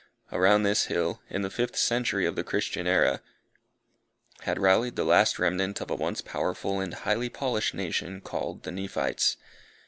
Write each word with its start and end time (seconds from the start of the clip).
Around 0.31 0.63
this 0.63 0.85
hill, 0.85 1.21
in 1.29 1.43
the 1.43 1.51
fifth 1.51 1.75
century 1.75 2.25
of 2.25 2.35
the 2.35 2.43
Christian 2.43 2.87
era, 2.87 3.21
had 4.39 4.57
rallied 4.57 4.95
the 4.95 5.03
last 5.05 5.37
remnant 5.37 5.79
of 5.79 5.91
a 5.91 5.95
once 5.95 6.21
powerful 6.21 6.79
and 6.79 6.95
highly 6.95 7.29
polished 7.29 7.75
nation 7.75 8.19
called 8.19 8.63
the 8.63 8.71
Nephites. 8.71 9.37